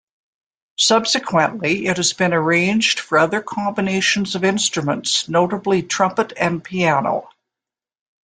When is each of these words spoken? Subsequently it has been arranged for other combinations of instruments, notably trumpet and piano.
Subsequently 0.79 1.85
it 1.85 1.97
has 1.97 2.13
been 2.13 2.33
arranged 2.33 2.99
for 2.99 3.19
other 3.19 3.39
combinations 3.39 4.33
of 4.33 4.43
instruments, 4.43 5.29
notably 5.29 5.83
trumpet 5.83 6.33
and 6.35 6.63
piano. 6.63 7.29